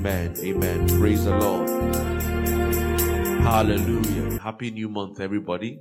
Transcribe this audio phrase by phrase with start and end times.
[0.00, 0.34] Amen.
[0.38, 0.88] Amen.
[0.98, 1.68] Praise the Lord.
[3.42, 4.38] Hallelujah.
[4.38, 5.78] Happy new month, everybody.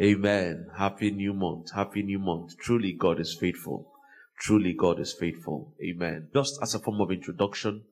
[0.00, 0.70] Amen.
[0.74, 1.74] Happy new month.
[1.74, 2.56] Happy new month.
[2.56, 3.92] Truly, God is faithful.
[4.38, 5.74] Truly, God is faithful.
[5.82, 6.28] Amen.
[6.32, 7.82] Just as a form of introduction,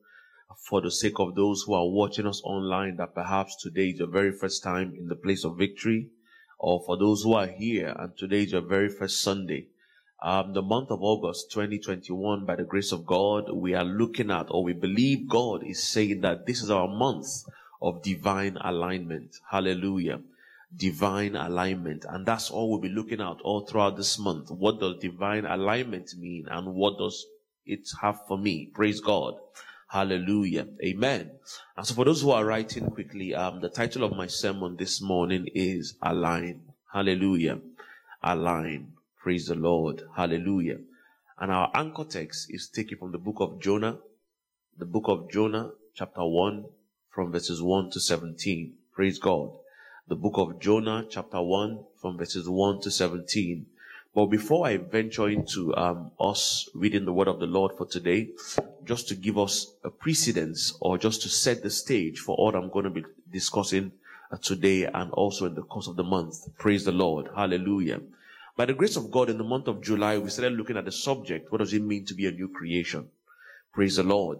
[0.67, 4.07] for the sake of those who are watching us online, that perhaps today is your
[4.07, 6.09] very first time in the place of victory,
[6.57, 9.67] or for those who are here and today is your very first Sunday.
[10.25, 14.47] Um, the month of August 2021, by the grace of God, we are looking at,
[14.49, 17.27] or we believe God is saying that this is our month
[17.79, 19.35] of divine alignment.
[19.51, 20.21] Hallelujah.
[20.75, 22.05] Divine alignment.
[22.09, 24.49] And that's all we'll be looking at all throughout this month.
[24.49, 27.23] What does divine alignment mean and what does
[27.67, 28.71] it have for me?
[28.73, 29.35] Praise God.
[29.89, 30.65] Hallelujah.
[30.83, 31.29] Amen.
[31.77, 35.03] And so for those who are writing quickly, um, the title of my sermon this
[35.03, 36.61] morning is Align.
[36.91, 37.59] Hallelujah.
[38.23, 38.94] Align.
[39.25, 40.03] Praise the Lord.
[40.15, 40.77] Hallelujah.
[41.39, 43.97] And our anchor text is taken from the book of Jonah,
[44.77, 46.65] the book of Jonah, chapter 1,
[47.09, 48.75] from verses 1 to 17.
[48.93, 49.49] Praise God.
[50.07, 53.65] The book of Jonah, chapter 1, from verses 1 to 17.
[54.13, 58.29] But before I venture into um, us reading the word of the Lord for today,
[58.83, 62.69] just to give us a precedence or just to set the stage for all I'm
[62.69, 63.91] going to be discussing
[64.31, 66.55] uh, today and also in the course of the month.
[66.59, 67.29] Praise the Lord.
[67.35, 68.01] Hallelujah.
[68.55, 70.91] By the grace of God, in the month of July, we started looking at the
[70.91, 71.51] subject.
[71.51, 73.09] What does it mean to be a new creation?
[73.73, 74.39] Praise the Lord.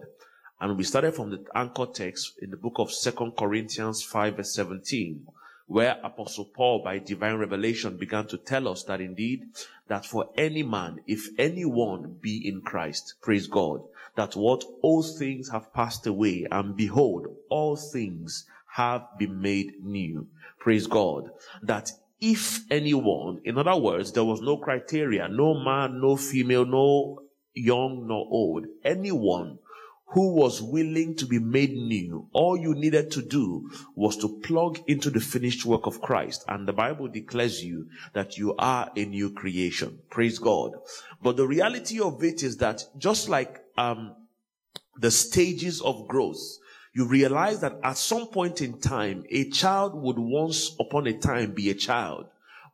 [0.61, 4.53] And we started from the anchor text in the book of Second Corinthians 5 verse
[4.53, 5.27] 17
[5.67, 9.41] where Apostle Paul, by divine revelation, began to tell us that indeed,
[9.87, 13.81] that for any man, if anyone be in Christ, praise God,
[14.15, 18.45] that what all things have passed away, and behold, all things
[18.75, 20.27] have been made new.
[20.59, 21.31] Praise God.
[21.63, 21.91] That
[22.27, 27.19] if anyone, in other words, there was no criteria, no man, no female, no
[27.53, 29.59] young, nor old, anyone
[30.07, 32.27] who was willing to be made new.
[32.33, 36.43] All you needed to do was to plug into the finished work of Christ.
[36.47, 39.99] And the Bible declares you that you are a new creation.
[40.09, 40.71] Praise God.
[41.21, 44.15] But the reality of it is that just like, um,
[44.97, 46.41] the stages of growth,
[46.95, 51.51] you realize that at some point in time, a child would once upon a time
[51.51, 52.25] be a child.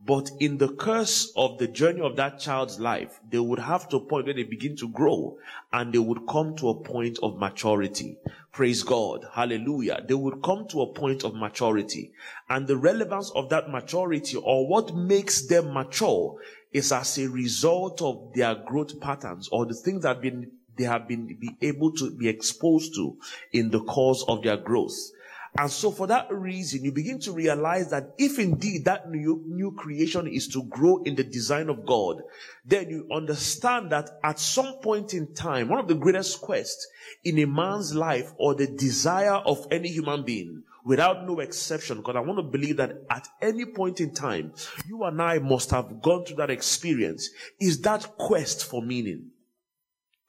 [0.03, 3.97] But in the course of the journey of that child's life, they would have to
[3.97, 5.37] a point where they begin to grow
[5.73, 8.17] and they would come to a point of maturity.
[8.51, 9.25] Praise God.
[9.33, 10.03] Hallelujah.
[10.07, 12.11] They would come to a point of maturity.
[12.47, 16.37] And the relevance of that maturity or what makes them mature
[16.71, 20.85] is as a result of their growth patterns or the things that have been, they
[20.85, 23.17] have been be able to be exposed to
[23.51, 25.11] in the course of their growth.
[25.57, 29.73] And so for that reason, you begin to realize that if indeed that new, new
[29.73, 32.21] creation is to grow in the design of God,
[32.65, 36.87] then you understand that at some point in time, one of the greatest quests
[37.25, 42.15] in a man's life or the desire of any human being, without no exception, because
[42.15, 44.53] I want to believe that at any point in time,
[44.87, 49.30] you and I must have gone through that experience, is that quest for meaning.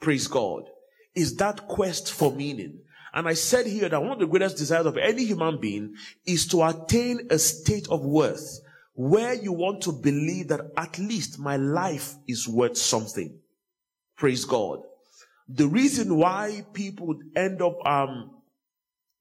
[0.03, 0.65] Praise God.
[1.15, 2.81] Is that quest for meaning.
[3.15, 5.95] And I said here that one of the greatest desires of any human being
[6.27, 8.61] is to attain a state of worth
[8.95, 13.39] where you want to believe that at least my life is worth something.
[14.17, 14.81] Praise God.
[15.49, 18.31] The reason why people would end up, um,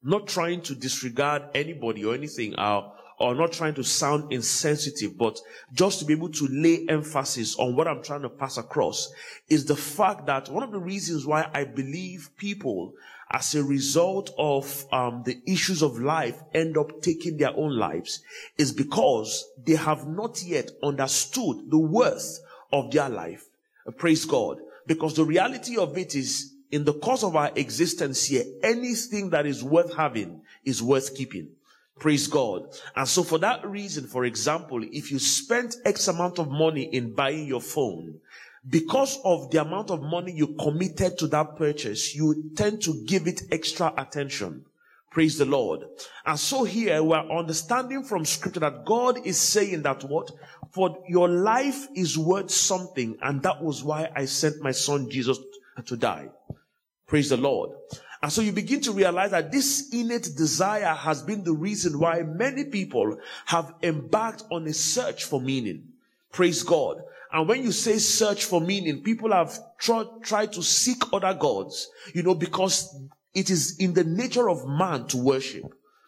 [0.01, 2.89] not trying to disregard anybody or anything, uh,
[3.21, 5.39] or not trying to sound insensitive, but
[5.73, 9.13] just to be able to lay emphasis on what I'm trying to pass across
[9.47, 12.93] is the fact that one of the reasons why I believe people
[13.31, 18.23] as a result of um, the issues of life end up taking their own lives
[18.57, 22.39] is because they have not yet understood the worth
[22.73, 23.45] of their life.
[23.97, 24.57] Praise God.
[24.87, 29.45] Because the reality of it is in the course of our existence here, anything that
[29.45, 31.49] is worth having is worth keeping.
[32.01, 32.63] Praise God.
[32.95, 37.13] And so for that reason, for example, if you spent X amount of money in
[37.13, 38.19] buying your phone,
[38.67, 43.27] because of the amount of money you committed to that purchase, you tend to give
[43.27, 44.65] it extra attention.
[45.11, 45.81] Praise the Lord.
[46.25, 50.31] And so here we're understanding from scripture that God is saying that what?
[50.71, 53.15] For your life is worth something.
[53.21, 55.37] And that was why I sent my son Jesus
[55.85, 56.29] to die.
[57.05, 57.71] Praise the Lord.
[58.23, 62.21] And so you begin to realize that this innate desire has been the reason why
[62.21, 65.87] many people have embarked on a search for meaning.
[66.31, 67.01] Praise God.
[67.33, 71.89] And when you say search for meaning, people have tried, tried to seek other gods,
[72.13, 72.95] you know, because
[73.33, 75.63] it is in the nature of man to worship.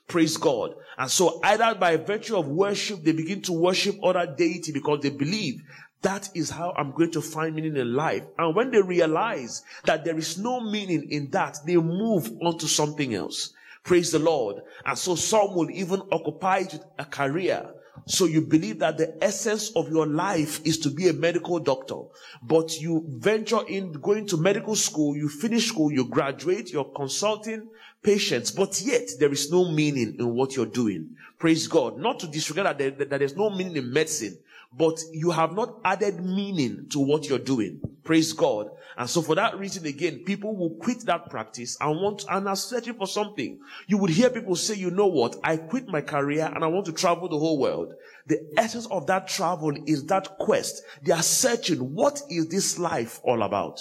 [0.08, 0.76] Praise God.
[0.98, 5.10] And so either by virtue of worship, they begin to worship other deity because they
[5.10, 5.62] believe
[6.04, 8.24] That is how I'm going to find meaning in life.
[8.38, 12.68] And when they realize that there is no meaning in that, they move on to
[12.68, 13.54] something else.
[13.84, 14.62] Praise the Lord.
[14.86, 17.74] And so some will even occupy with a career
[18.06, 21.96] so you believe that the essence of your life is to be a medical doctor,
[22.42, 27.70] but you venture in going to medical school, you finish school, you graduate, you're consulting
[28.02, 31.16] patients, but yet there is no meaning in what you're doing.
[31.40, 31.98] Praise God.
[31.98, 34.38] Not to disregard that, there, that there's no meaning in medicine,
[34.76, 37.80] but you have not added meaning to what you're doing.
[38.04, 38.70] Praise God.
[38.98, 42.56] And so for that reason, again, people will quit that practice and want, and are
[42.56, 43.60] searching for something.
[43.88, 45.38] You would hear people say, you know what?
[45.44, 47.94] I quit my career and I want to travel the whole world.
[48.28, 50.84] The essence of that travel is that quest.
[51.04, 53.80] They are searching, what is this life all about?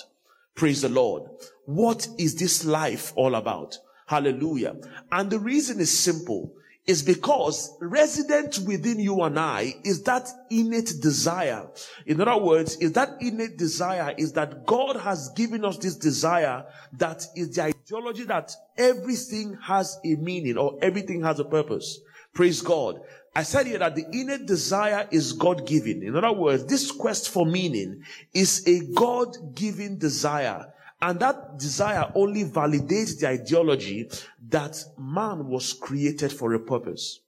[0.55, 1.23] Praise the Lord.
[1.65, 3.79] What is this life all about?
[4.07, 4.77] Hallelujah.
[5.11, 6.55] And the reason is simple
[6.87, 11.69] is because resident within you and I is that innate desire.
[12.07, 16.65] In other words, is that innate desire is that God has given us this desire
[16.95, 22.01] that is the ideology that everything has a meaning or everything has a purpose.
[22.35, 23.01] Praise God.
[23.35, 26.03] I said here that the innate desire is God given.
[26.03, 28.03] In other words, this quest for meaning
[28.35, 30.67] is a God given desire.
[31.03, 34.09] And that desire only validates the ideology
[34.49, 37.19] that man was created for a purpose.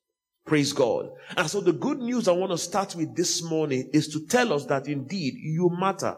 [0.47, 1.11] Praise God.
[1.37, 4.53] And so the good news I want to start with this morning is to tell
[4.53, 6.17] us that indeed you matter.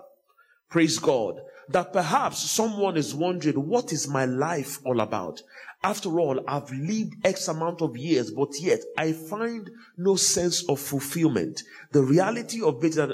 [0.69, 1.41] Praise God.
[1.71, 5.41] That perhaps someone is wondering, what is my life all about?
[5.83, 10.79] After all, I've lived X amount of years, but yet I find no sense of
[10.79, 11.63] fulfillment.
[11.93, 13.11] The reality of it is that,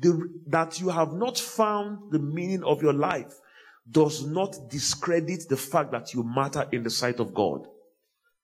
[0.00, 3.34] the, that you have not found the meaning of your life
[3.90, 7.66] does not discredit the fact that you matter in the sight of God.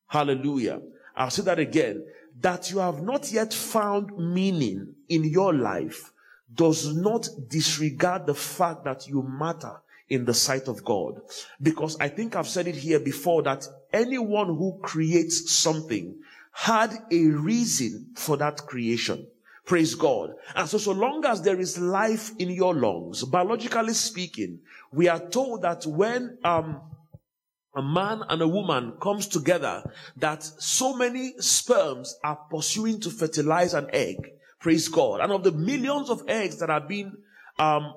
[0.07, 0.81] Hallelujah.
[1.17, 2.05] I'll say that again.
[2.41, 6.13] That you have not yet found meaning in your life
[6.53, 11.21] does not disregard the fact that you matter in the sight of God.
[11.63, 16.17] Because I think I've said it here before that anyone who creates something
[16.53, 19.27] had a reason for that creation.
[19.71, 20.35] Praise God.
[20.57, 24.59] And so, so long as there is life in your lungs, biologically speaking,
[24.91, 26.81] we are told that when, um,
[27.77, 33.73] a man and a woman comes together, that so many sperms are pursuing to fertilize
[33.73, 34.17] an egg.
[34.59, 35.21] Praise God.
[35.21, 37.13] And of the millions of eggs that are being,
[37.61, 37.95] um,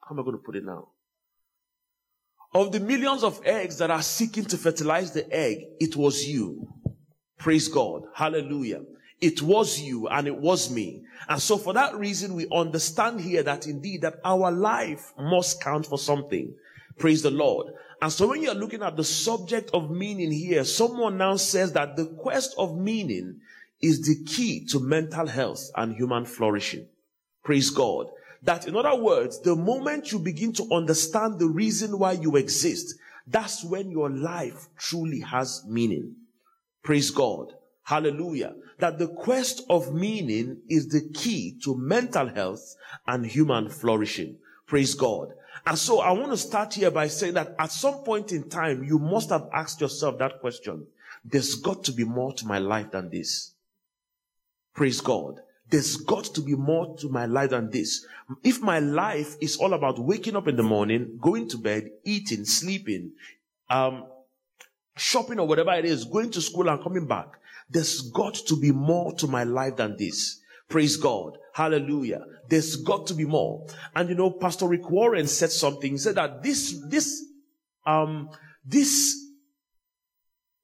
[0.00, 0.90] how am I going to put it now?
[2.54, 6.68] Of the millions of eggs that are seeking to fertilize the egg, it was you.
[7.36, 8.02] Praise God.
[8.14, 8.82] Hallelujah.
[9.20, 11.02] It was you and it was me.
[11.28, 15.86] And so for that reason, we understand here that indeed that our life must count
[15.86, 16.54] for something.
[16.98, 17.72] Praise the Lord.
[18.00, 21.96] And so when you're looking at the subject of meaning here, someone now says that
[21.96, 23.40] the quest of meaning
[23.80, 26.86] is the key to mental health and human flourishing.
[27.42, 28.06] Praise God.
[28.42, 32.94] That in other words, the moment you begin to understand the reason why you exist,
[33.26, 36.14] that's when your life truly has meaning.
[36.84, 37.52] Praise God.
[37.88, 38.54] Hallelujah.
[38.80, 42.76] That the quest of meaning is the key to mental health
[43.06, 44.36] and human flourishing.
[44.66, 45.32] Praise God.
[45.66, 48.84] And so I want to start here by saying that at some point in time,
[48.84, 50.86] you must have asked yourself that question.
[51.24, 53.54] There's got to be more to my life than this.
[54.74, 55.40] Praise God.
[55.70, 58.04] There's got to be more to my life than this.
[58.44, 62.44] If my life is all about waking up in the morning, going to bed, eating,
[62.44, 63.12] sleeping,
[63.70, 64.04] um,
[64.94, 67.28] shopping or whatever it is, going to school and coming back,
[67.70, 70.40] there's got to be more to my life than this.
[70.68, 71.38] Praise God.
[71.54, 72.24] Hallelujah.
[72.48, 73.66] There's got to be more.
[73.94, 75.92] And you know, Pastor Rick Warren said something.
[75.92, 77.24] He said that this, this,
[77.86, 78.30] um,
[78.64, 79.16] this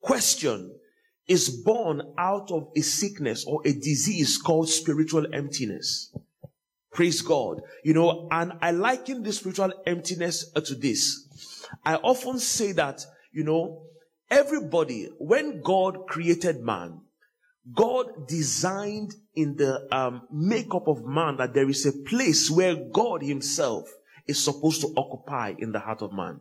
[0.01, 0.79] question
[1.27, 6.15] is born out of a sickness or a disease called spiritual emptiness.
[6.93, 7.61] Praise God.
[7.83, 11.27] You know, and I liken this spiritual emptiness to this.
[11.85, 13.87] I often say that, you know,
[14.31, 17.01] Everybody, when God created man,
[17.73, 23.23] God designed in the um, makeup of man that there is a place where God
[23.23, 23.89] himself
[24.27, 26.41] is supposed to occupy in the heart of man.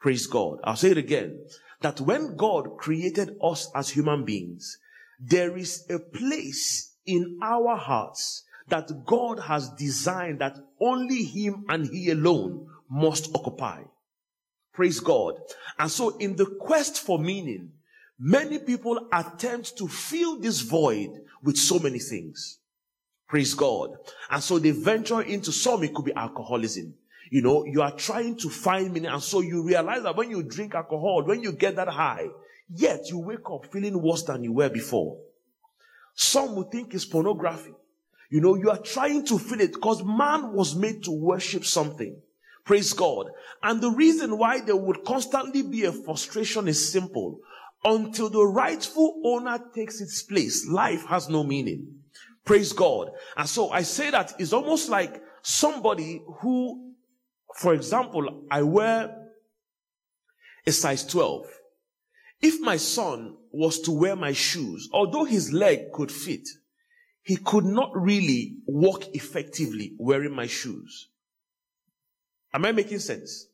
[0.00, 0.58] Praise God.
[0.64, 1.46] I'll say it again.
[1.80, 4.78] That when God created us as human beings,
[5.18, 11.86] there is a place in our hearts that God has designed that only Him and
[11.86, 13.82] He alone must occupy.
[14.76, 15.40] Praise God.
[15.78, 17.72] And so in the quest for meaning,
[18.18, 21.08] many people attempt to fill this void
[21.42, 22.58] with so many things.
[23.26, 23.96] Praise God.
[24.30, 26.92] And so they venture into some, it could be alcoholism.
[27.30, 29.10] You know, you are trying to find meaning.
[29.10, 32.26] And so you realize that when you drink alcohol, when you get that high,
[32.68, 35.16] yet you wake up feeling worse than you were before.
[36.14, 37.72] Some would think it's pornography.
[38.28, 42.20] You know, you are trying to feel it because man was made to worship something.
[42.66, 43.30] Praise God.
[43.62, 47.38] And the reason why there would constantly be a frustration is simple.
[47.84, 51.86] Until the rightful owner takes its place, life has no meaning.
[52.44, 53.10] Praise God.
[53.36, 56.92] And so I say that it's almost like somebody who,
[57.54, 59.16] for example, I wear
[60.66, 61.46] a size 12.
[62.42, 66.48] If my son was to wear my shoes, although his leg could fit,
[67.22, 71.08] he could not really walk effectively wearing my shoes.
[72.56, 73.48] Am I making sense?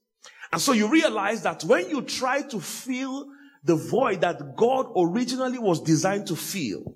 [0.52, 3.26] And so you realize that when you try to fill
[3.64, 6.94] the void that God originally was designed to fill,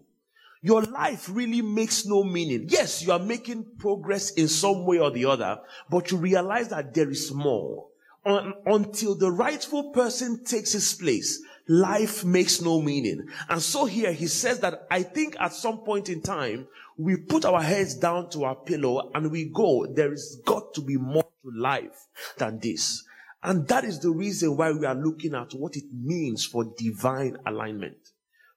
[0.62, 2.66] your life really makes no meaning.
[2.68, 5.58] Yes, you are making progress in some way or the other,
[5.90, 7.88] but you realize that there is more.
[8.24, 13.26] Un- until the rightful person takes his place, life makes no meaning.
[13.48, 17.44] And so here he says that I think at some point in time, we put
[17.44, 21.24] our heads down to our pillow and we go, there is got to be more
[21.24, 22.06] to life
[22.38, 23.04] than this.
[23.42, 27.36] And that is the reason why we are looking at what it means for divine
[27.46, 27.98] alignment.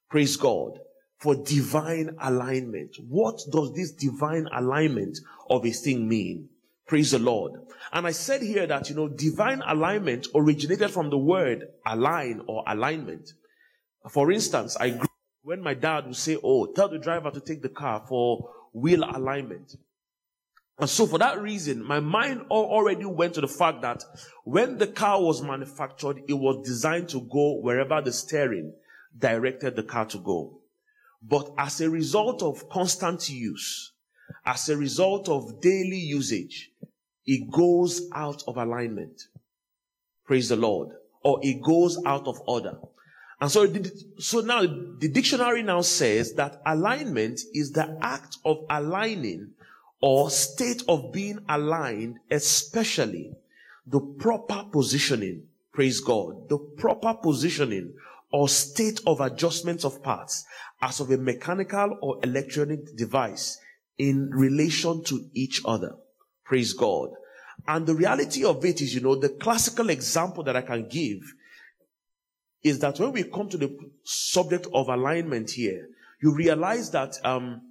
[0.09, 0.79] Praise God.
[1.17, 2.95] For divine alignment.
[3.07, 6.49] What does this divine alignment of a thing mean?
[6.89, 7.51] Praise the Lord.
[7.93, 12.63] And I said here that, you know, divine alignment originated from the word align or
[12.65, 13.33] alignment.
[14.09, 15.07] For instance, I grew
[15.43, 19.03] when my dad would say, Oh, tell the driver to take the car for wheel
[19.03, 19.75] alignment.
[20.79, 24.03] And so for that reason, my mind already went to the fact that
[24.43, 28.73] when the car was manufactured, it was designed to go wherever the steering
[29.15, 30.61] directed the car to go.
[31.21, 33.91] But as a result of constant use,
[34.45, 36.71] as a result of daily usage,
[37.25, 39.23] it goes out of alignment.
[40.25, 40.89] Praise the Lord.
[41.23, 42.77] Or it goes out of order.
[43.41, 43.71] And so,
[44.17, 49.51] so now the dictionary now says that alignment is the act of aligning
[50.01, 53.33] or state of being aligned, especially
[53.85, 55.43] the proper positioning.
[55.73, 56.49] Praise God.
[56.49, 57.93] The proper positioning
[58.31, 60.45] or state of adjustment of parts
[60.81, 63.57] as of a mechanical or electronic device
[63.97, 65.95] in relation to each other.
[66.49, 67.11] Praise God.
[67.67, 71.21] And the reality of it is, you know, the classical example that I can give
[72.63, 75.87] is that when we come to the subject of alignment here,
[76.23, 77.61] you realize that um,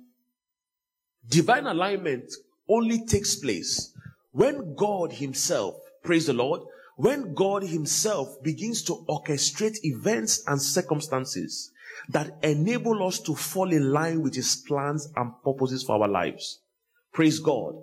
[1.28, 2.32] divine alignment
[2.68, 3.92] only takes place
[4.30, 6.60] when God Himself, praise the Lord,
[6.94, 11.72] when God Himself begins to orchestrate events and circumstances
[12.10, 16.60] that enable us to fall in line with His plans and purposes for our lives.
[17.12, 17.74] Praise God.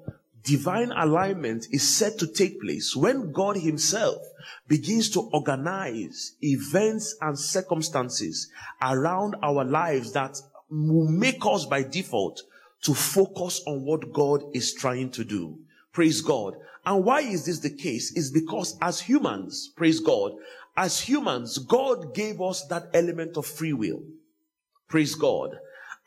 [0.46, 4.22] Divine alignment is set to take place when God Himself
[4.68, 12.44] begins to organize events and circumstances around our lives that will make us by default
[12.84, 15.58] to focus on what God is trying to do.
[15.92, 16.56] Praise God.
[16.86, 18.12] And why is this the case?
[18.16, 20.34] Is because as humans, praise God,
[20.78, 24.04] as humans, God gave us that element of free will.
[24.88, 25.58] Praise God.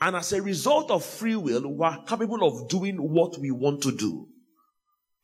[0.01, 3.83] And as a result of free will, we are capable of doing what we want
[3.83, 4.29] to do.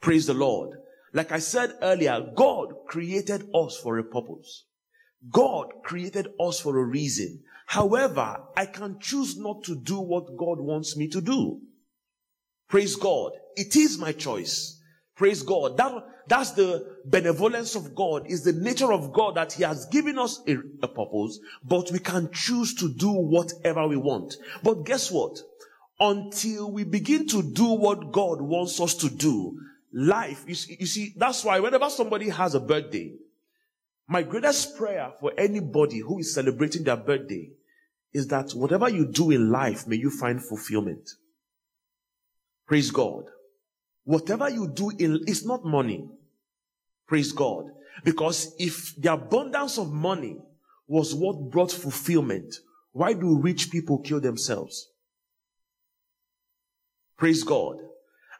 [0.01, 0.79] Praise the Lord.
[1.13, 4.65] Like I said earlier, God created us for a purpose.
[5.31, 7.45] God created us for a reason.
[7.67, 11.61] However, I can choose not to do what God wants me to do.
[12.69, 13.33] Praise God.
[13.57, 14.81] It is my choice.
[15.17, 15.77] Praise God.
[15.77, 15.93] That,
[16.27, 20.43] that's the benevolence of God, is the nature of God that He has given us
[20.49, 24.35] a, a purpose, but we can choose to do whatever we want.
[24.63, 25.39] But guess what?
[26.01, 29.61] Until we begin to do what God wants us to do,
[29.93, 33.13] life, you see, you see, that's why whenever somebody has a birthday,
[34.09, 37.51] my greatest prayer for anybody who is celebrating their birthday
[38.13, 41.09] is that whatever you do in life, may you find fulfillment.
[42.67, 43.25] Praise God.
[44.05, 46.09] Whatever you do it's not money.
[47.07, 47.65] Praise God.
[48.05, 50.37] Because if the abundance of money
[50.87, 52.55] was what brought fulfillment,
[52.93, 54.89] why do rich people kill themselves?
[57.17, 57.77] Praise God.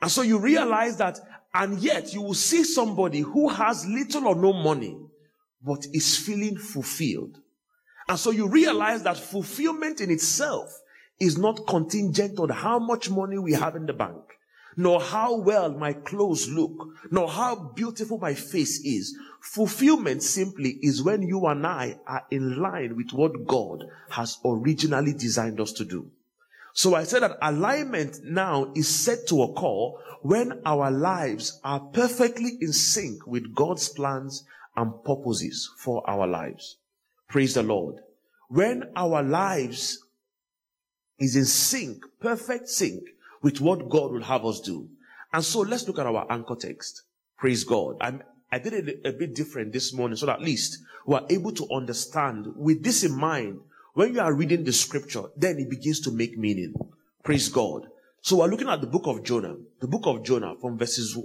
[0.03, 1.19] And so you realize that,
[1.55, 4.99] and yet you will see somebody who has little or no money,
[5.63, 7.39] but is feeling fulfilled.
[8.09, 10.69] And so you realize that fulfillment in itself
[11.19, 14.21] is not contingent on how much money we have in the bank
[14.77, 19.17] nor how well my clothes look, nor how beautiful my face is.
[19.41, 25.13] Fulfillment simply is when you and I are in line with what God has originally
[25.13, 26.11] designed us to do.
[26.73, 32.59] So I said that alignment now is set to occur when our lives are perfectly
[32.61, 34.45] in sync with God's plans
[34.77, 36.79] and purposes for our lives.
[37.29, 37.97] Praise the Lord.
[38.49, 40.05] When our lives
[41.19, 43.05] is in sync, perfect sync
[43.45, 44.89] with what God will have us do.
[45.35, 47.03] And so let's look at our anchor text.
[47.37, 47.97] Praise God.
[48.01, 51.27] I'm, I did it a bit different this morning so that at least we are
[51.29, 53.61] able to understand with this in mind.
[53.93, 56.73] When you are reading the scripture, then it begins to make meaning.
[57.23, 57.87] Praise God.
[58.23, 61.17] So we're looking at the book of Jonah, the book of Jonah from verses,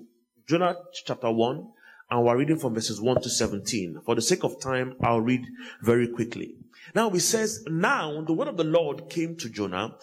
[0.46, 1.68] Jonah chapter 1,
[2.12, 4.02] and we're reading from verses 1 to 17.
[4.06, 5.46] For the sake of time, I'll read
[5.82, 6.56] very quickly.
[6.94, 9.96] Now it says, Now the word of the Lord came to Jonah,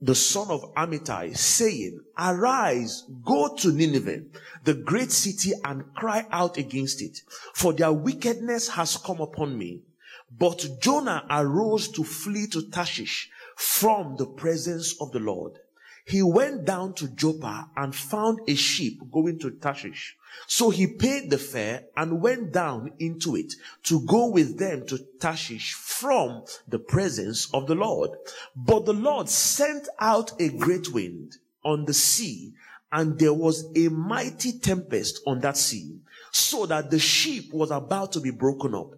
[0.00, 4.24] the son of Amittai, saying, Arise, go to Nineveh,
[4.64, 7.18] the great city, and cry out against it,
[7.54, 9.82] for their wickedness has come upon me.
[10.30, 15.58] But Jonah arose to flee to Tarshish from the presence of the Lord.
[16.06, 20.16] He went down to Joppa and found a ship going to Tarshish.
[20.46, 25.04] So he paid the fare and went down into it to go with them to
[25.18, 28.10] Tarshish from the presence of the Lord.
[28.54, 32.52] But the Lord sent out a great wind on the sea
[32.92, 35.98] and there was a mighty tempest on that sea
[36.30, 38.90] so that the ship was about to be broken up.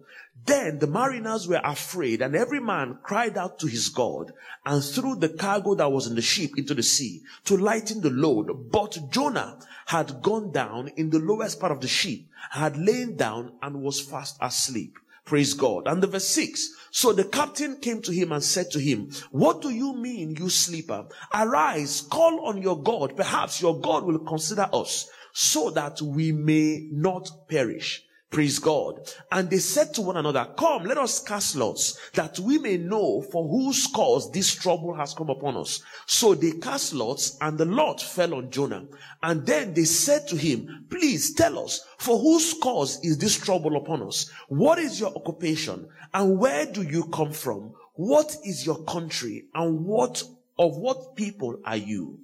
[0.45, 4.33] Then the mariners were afraid and every man cried out to his God
[4.65, 8.09] and threw the cargo that was in the ship into the sea to lighten the
[8.09, 8.71] load.
[8.71, 13.53] But Jonah had gone down in the lowest part of the ship, had lain down
[13.61, 14.97] and was fast asleep.
[15.25, 15.87] Praise God.
[15.87, 16.69] And the verse 6.
[16.89, 20.49] So the captain came to him and said to him, What do you mean, you
[20.49, 21.05] sleeper?
[21.31, 23.15] Arise, call on your God.
[23.15, 28.03] Perhaps your God will consider us so that we may not perish.
[28.31, 28.99] Praise God.
[29.31, 33.23] And they said to one another, come, let us cast lots that we may know
[33.23, 35.81] for whose cause this trouble has come upon us.
[36.05, 38.85] So they cast lots and the lot fell on Jonah.
[39.23, 43.77] And then they said to him, please tell us for whose cause is this trouble
[43.77, 44.29] upon us?
[44.47, 47.73] What is your occupation and where do you come from?
[47.95, 50.21] What is your country and what
[50.59, 52.19] of what people are you?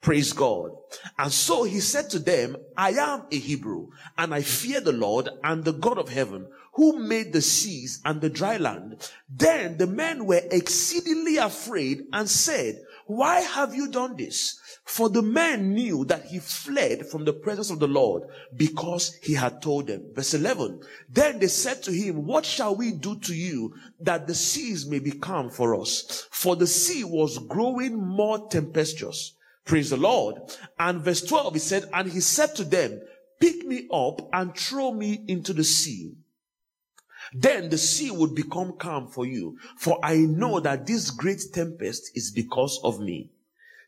[0.00, 0.70] Praise God.
[1.18, 5.28] And so he said to them, I am a Hebrew and I fear the Lord
[5.42, 9.10] and the God of heaven who made the seas and the dry land.
[9.28, 14.60] Then the men were exceedingly afraid and said, why have you done this?
[14.84, 18.22] For the men knew that he fled from the presence of the Lord
[18.54, 20.12] because he had told them.
[20.14, 20.80] Verse 11.
[21.08, 24.98] Then they said to him, what shall we do to you that the seas may
[24.98, 26.28] be calm for us?
[26.30, 29.34] For the sea was growing more tempestuous.
[29.68, 30.40] Praise the Lord.
[30.78, 33.02] And verse 12, he said, and he said to them,
[33.38, 36.14] pick me up and throw me into the sea.
[37.34, 42.12] Then the sea would become calm for you, for I know that this great tempest
[42.14, 43.28] is because of me.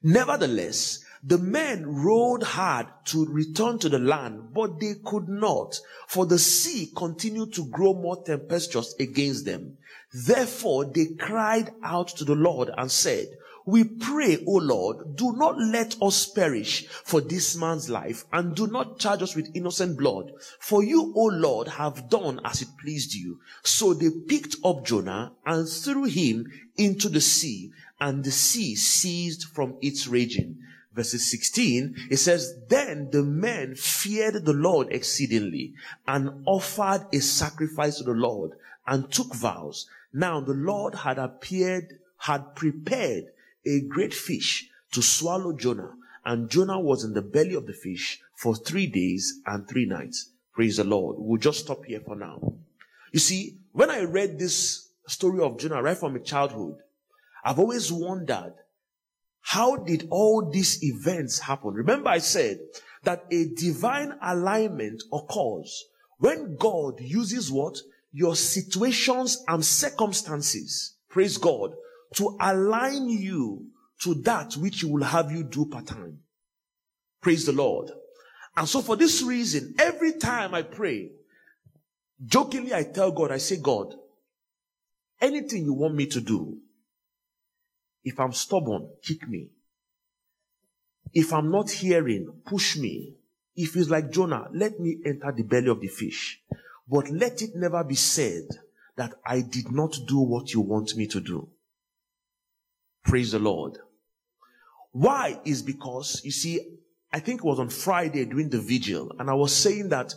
[0.02, 6.26] Nevertheless, the men rowed hard to return to the land, but they could not, for
[6.26, 9.78] the sea continued to grow more tempestuous against them.
[10.12, 13.28] Therefore they cried out to the Lord and said,
[13.66, 18.66] we pray, O Lord, do not let us perish for this man's life and do
[18.66, 20.32] not charge us with innocent blood.
[20.58, 23.40] For you, O Lord, have done as it pleased you.
[23.62, 29.46] So they picked up Jonah and threw him into the sea and the sea ceased
[29.48, 30.58] from its raging.
[30.92, 35.74] Verses 16, it says, Then the men feared the Lord exceedingly
[36.08, 38.52] and offered a sacrifice to the Lord
[38.86, 39.86] and took vows.
[40.12, 43.26] Now the Lord had appeared, had prepared
[43.66, 45.92] a great fish to swallow Jonah.
[46.24, 50.32] And Jonah was in the belly of the fish for three days and three nights.
[50.52, 51.16] Praise the Lord.
[51.18, 52.54] We'll just stop here for now.
[53.12, 56.76] You see, when I read this story of Jonah right from my childhood,
[57.44, 58.54] I've always wondered,
[59.40, 61.72] how did all these events happen?
[61.72, 62.58] Remember I said
[63.04, 65.86] that a divine alignment occurs
[66.18, 67.78] when God uses what?
[68.12, 70.94] Your situations and circumstances.
[71.08, 71.72] Praise God
[72.14, 73.66] to align you
[74.00, 76.18] to that which he will have you do part time.
[77.20, 77.90] Praise the Lord.
[78.56, 81.10] And so for this reason, every time I pray,
[82.24, 83.94] jokingly I tell God, I say, God,
[85.20, 86.58] anything you want me to do,
[88.04, 89.48] if I'm stubborn, kick me.
[91.12, 93.14] If I'm not hearing, push me.
[93.56, 96.40] If it's like Jonah, let me enter the belly of the fish.
[96.88, 98.44] But let it never be said
[98.96, 101.48] that I did not do what you want me to do.
[103.04, 103.78] Praise the Lord.
[104.92, 106.60] Why is because, you see,
[107.12, 110.14] I think it was on Friday during the vigil, and I was saying that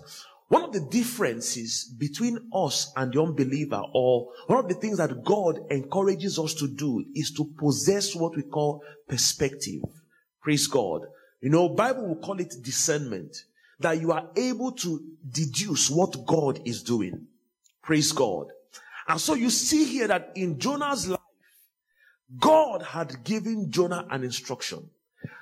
[0.50, 5.24] one of the differences between us and the unbeliever, or one of the things that
[5.24, 9.82] God encourages us to do, is to possess what we call perspective.
[10.42, 11.08] Praise God.
[11.42, 13.36] You know, Bible will call it discernment.
[13.80, 17.28] That you are able to deduce what God is doing.
[17.82, 18.48] Praise God.
[19.08, 21.20] And so you see here that in Jonah's life,
[22.40, 24.90] God had given Jonah an instruction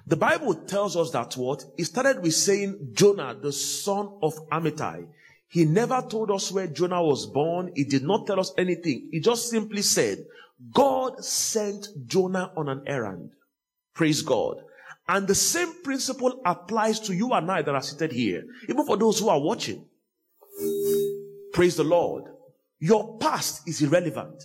[0.07, 1.63] The Bible tells us that what?
[1.77, 5.07] It started with saying Jonah, the son of Amittai.
[5.47, 7.71] He never told us where Jonah was born.
[7.75, 9.09] He did not tell us anything.
[9.11, 10.25] He just simply said,
[10.73, 13.31] God sent Jonah on an errand.
[13.93, 14.57] Praise God.
[15.07, 18.97] And the same principle applies to you and I that are seated here, even for
[18.97, 19.85] those who are watching.
[21.53, 22.25] Praise the Lord.
[22.79, 24.41] Your past is irrelevant.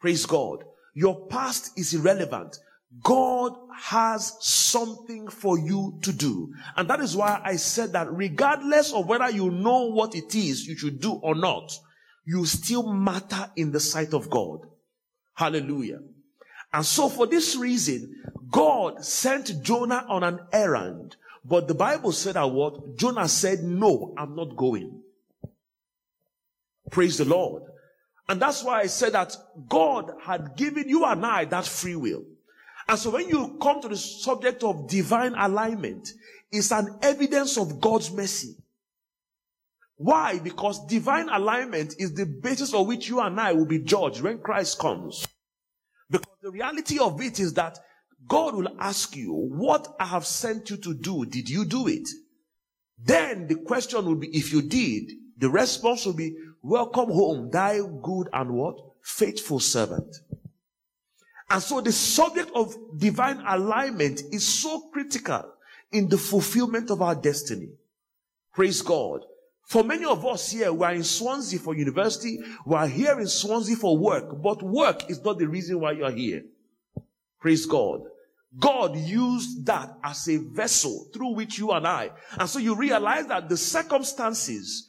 [0.00, 0.64] Praise God.
[0.94, 2.58] Your past is irrelevant.
[3.02, 6.54] God has something for you to do.
[6.76, 10.66] And that is why I said that regardless of whether you know what it is
[10.66, 11.72] you should do or not,
[12.24, 14.60] you still matter in the sight of God.
[15.34, 15.98] Hallelujah.
[16.72, 21.16] And so for this reason, God sent Jonah on an errand.
[21.44, 22.96] But the Bible said that what?
[22.96, 25.02] Jonah said, no, I'm not going.
[26.90, 27.64] Praise the Lord.
[28.28, 29.36] And that's why I said that
[29.68, 32.24] God had given you and I that free will.
[32.88, 36.08] And so when you come to the subject of divine alignment,
[36.50, 38.56] it's an evidence of God's mercy.
[39.96, 40.38] Why?
[40.38, 44.38] Because divine alignment is the basis on which you and I will be judged when
[44.38, 45.26] Christ comes.
[46.10, 47.78] Because the reality of it is that
[48.26, 52.08] God will ask you, what I have sent you to do, did you do it?
[52.98, 57.78] Then the question will be, if you did, the response will be, welcome home, thy
[58.02, 58.76] good and what?
[59.02, 60.16] Faithful servant.
[61.50, 65.52] And so the subject of divine alignment is so critical
[65.92, 67.68] in the fulfillment of our destiny.
[68.52, 69.20] Praise God.
[69.66, 73.26] For many of us here, we are in Swansea for university, we are here in
[73.26, 76.44] Swansea for work, but work is not the reason why you are here.
[77.40, 78.02] Praise God.
[78.58, 82.10] God used that as a vessel through which you and I.
[82.38, 84.88] And so you realize that the circumstances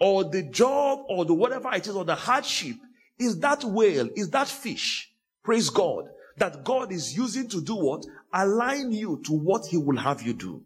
[0.00, 2.76] or the job or the whatever it is or the hardship
[3.18, 5.10] is that whale, is that fish
[5.44, 6.06] Praise God.
[6.38, 8.04] That God is using to do what?
[8.32, 10.62] Align you to what He will have you do.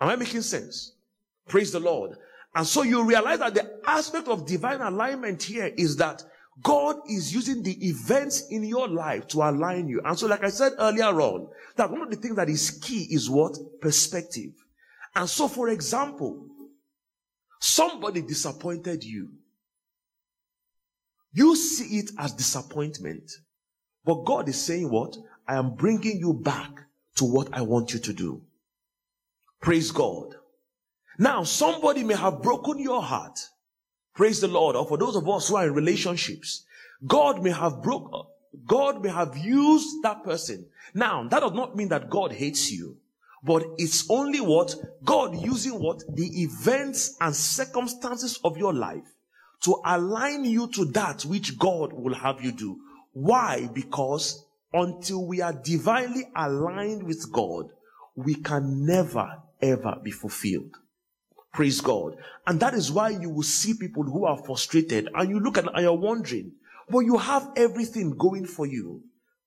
[0.00, 0.92] Am I making sense?
[1.46, 2.16] Praise the Lord.
[2.56, 6.24] And so you realize that the aspect of divine alignment here is that
[6.62, 10.00] God is using the events in your life to align you.
[10.04, 13.06] And so, like I said earlier on, that one of the things that is key
[13.10, 13.56] is what?
[13.80, 14.52] Perspective.
[15.16, 16.46] And so, for example,
[17.64, 19.30] somebody disappointed you.
[21.32, 23.32] You see it as disappointment.
[24.04, 25.16] But God is saying what?
[25.48, 26.70] I am bringing you back
[27.16, 28.42] to what I want you to do.
[29.60, 30.34] Praise God.
[31.18, 33.38] Now, somebody may have broken your heart.
[34.14, 34.76] Praise the Lord.
[34.76, 36.64] Or for those of us who are in relationships,
[37.06, 38.28] God may have broke,
[38.66, 40.66] God may have used that person.
[40.92, 42.98] Now, that does not mean that God hates you,
[43.44, 49.04] but it's only what God using what the events and circumstances of your life
[49.64, 52.78] to align you to that which God will have you do.
[53.12, 53.68] Why?
[53.72, 57.68] Because until we are divinely aligned with God,
[58.16, 60.76] we can never ever be fulfilled.
[61.52, 62.16] Praise God.
[62.46, 65.66] And that is why you will see people who are frustrated and you look at
[65.72, 66.52] and you're wondering,
[66.90, 69.02] well, you have everything going for you.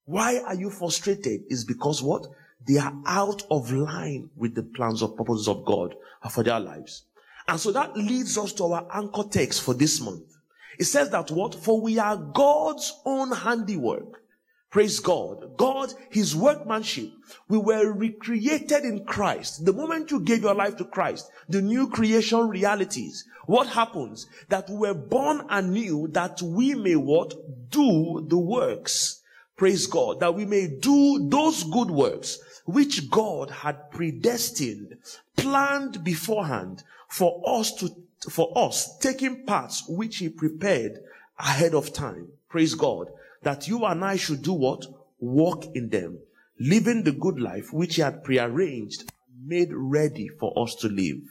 [0.05, 1.41] Why are you frustrated?
[1.49, 2.25] Is because what?
[2.65, 5.95] They are out of line with the plans or purposes of God
[6.29, 7.03] for their lives.
[7.47, 10.35] And so that leads us to our anchor text for this month.
[10.77, 11.55] It says that what?
[11.55, 14.21] For we are God's own handiwork.
[14.69, 15.57] Praise God.
[15.57, 17.09] God, His workmanship.
[17.47, 19.65] We were recreated in Christ.
[19.65, 23.25] The moment you gave your life to Christ, the new creation realities.
[23.45, 24.27] What happens?
[24.49, 27.33] That we were born anew that we may what?
[27.69, 29.21] Do the works.
[29.57, 30.19] Praise God.
[30.19, 34.97] That we may do those good works which God had predestined,
[35.35, 37.89] planned beforehand for us to,
[38.29, 40.99] for us taking parts which he prepared
[41.39, 42.27] ahead of time.
[42.49, 43.07] Praise God.
[43.43, 44.85] That you and I should do what?
[45.19, 46.19] Walk in them.
[46.59, 49.11] Living the good life which he had prearranged,
[49.45, 51.21] made ready for us to live.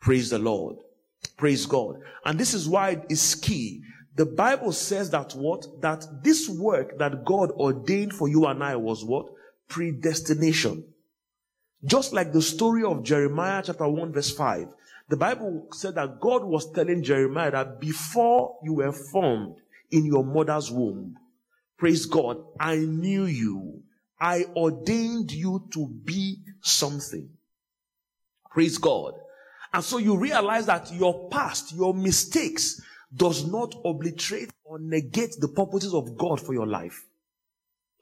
[0.00, 0.76] Praise the Lord.
[1.36, 2.00] Praise God.
[2.24, 3.82] And this is why it is key.
[4.16, 5.80] The Bible says that what?
[5.80, 9.26] That this work that God ordained for you and I was what?
[9.68, 10.84] Predestination.
[11.84, 14.68] Just like the story of Jeremiah chapter 1 verse 5.
[15.08, 19.56] The Bible said that God was telling Jeremiah that before you were formed
[19.90, 21.16] in your mother's womb,
[21.76, 23.82] praise God, I knew you.
[24.18, 27.28] I ordained you to be something.
[28.50, 29.14] Praise God.
[29.74, 32.80] And so you realize that your past, your mistakes
[33.14, 37.04] does not obliterate or negate the purposes of God for your life.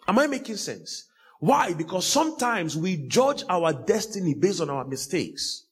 [0.09, 1.07] Am I making sense?
[1.39, 1.73] Why?
[1.75, 5.65] Because sometimes we judge our destiny based on our mistakes.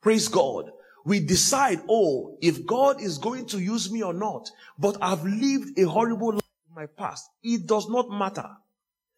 [0.00, 0.70] Praise God.
[1.04, 5.78] We decide, oh, if God is going to use me or not, but I've lived
[5.78, 7.28] a horrible life in my past.
[7.42, 8.48] It does not matter.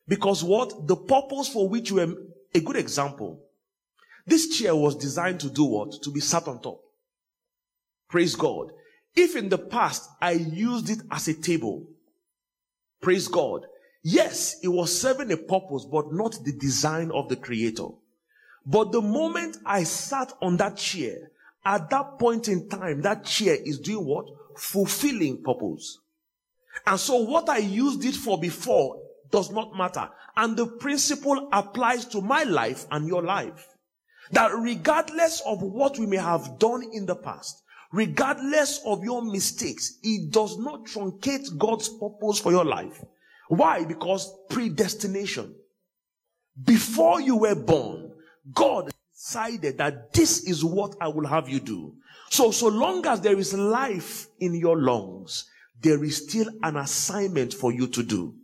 [0.07, 0.87] Because what?
[0.87, 2.15] The purpose for which you are
[2.55, 3.41] a good example.
[4.27, 6.03] This chair was designed to do what?
[6.03, 6.81] To be sat on top.
[8.09, 8.73] Praise God.
[9.21, 11.85] If in the past I used it as a table,
[13.01, 13.67] praise God.
[14.05, 17.89] Yes, it was serving a purpose, but not the design of the creator.
[18.65, 21.33] But the moment I sat on that chair,
[21.65, 24.27] at that point in time, that chair is doing what?
[24.57, 25.99] Fulfilling purpose.
[26.87, 29.03] And so what I used it for before
[29.33, 30.09] does not matter.
[30.37, 33.67] And the principle applies to my life and your life.
[34.31, 39.99] That regardless of what we may have done in the past, regardless of your mistakes,
[40.03, 43.03] it does not truncate God's purpose for your life.
[43.49, 43.85] Why?
[43.85, 45.55] Because predestination.
[46.65, 48.13] Before you were born,
[48.53, 51.95] God decided that this is what I will have you do.
[52.31, 55.49] So, so long as there is life in your lungs,
[55.81, 58.35] there is still an assignment for you to do.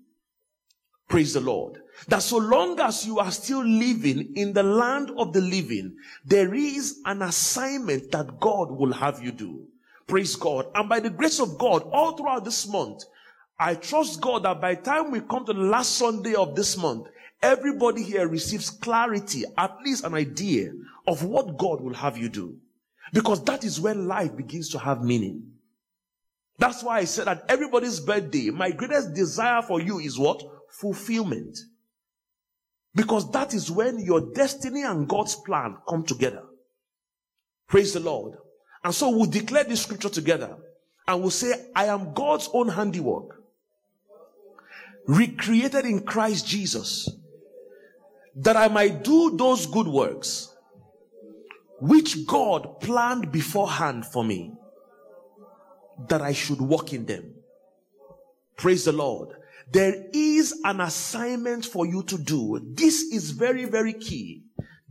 [1.08, 1.80] Praise the Lord.
[2.08, 6.54] That so long as you are still living in the land of the living, there
[6.54, 9.66] is an assignment that God will have you do.
[10.06, 10.66] Praise God.
[10.74, 13.04] And by the grace of God, all throughout this month,
[13.58, 16.76] I trust God that by the time we come to the last Sunday of this
[16.76, 17.06] month,
[17.40, 20.72] everybody here receives clarity, at least an idea
[21.06, 22.56] of what God will have you do.
[23.12, 25.52] Because that is when life begins to have meaning.
[26.58, 30.42] That's why I said that everybody's birthday, my greatest desire for you is what?
[30.70, 31.58] Fulfillment.
[32.94, 36.42] Because that is when your destiny and God's plan come together.
[37.68, 38.36] Praise the Lord.
[38.84, 40.56] And so we'll declare this scripture together
[41.08, 43.42] and we'll say, I am God's own handiwork,
[45.06, 47.10] recreated in Christ Jesus,
[48.36, 50.54] that I might do those good works
[51.80, 54.52] which God planned beforehand for me
[56.08, 57.34] that I should walk in them.
[58.56, 59.36] Praise the Lord.
[59.70, 62.60] There is an assignment for you to do.
[62.74, 64.44] This is very, very key.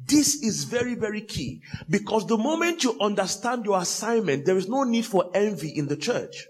[0.05, 4.83] This is very, very key because the moment you understand your assignment, there is no
[4.83, 6.47] need for envy in the church.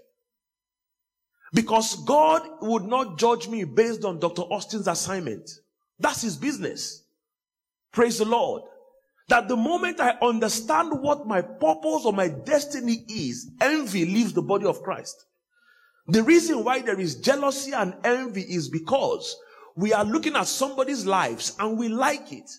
[1.52, 4.42] Because God would not judge me based on Dr.
[4.42, 5.48] Austin's assignment.
[6.00, 7.04] That's his business.
[7.92, 8.62] Praise the Lord
[9.28, 14.42] that the moment I understand what my purpose or my destiny is, envy leaves the
[14.42, 15.24] body of Christ.
[16.06, 19.36] The reason why there is jealousy and envy is because
[19.74, 22.50] we are looking at somebody's lives and we like it.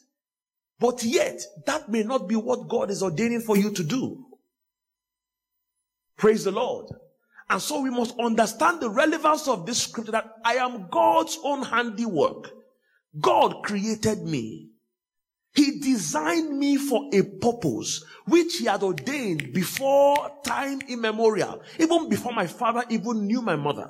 [0.79, 4.25] But yet, that may not be what God is ordaining for you to do.
[6.17, 6.87] Praise the Lord.
[7.49, 11.61] And so we must understand the relevance of this scripture that I am God's own
[11.61, 12.51] handiwork.
[13.19, 14.69] God created me.
[15.55, 22.33] He designed me for a purpose which he had ordained before time immemorial, even before
[22.33, 23.89] my father even knew my mother.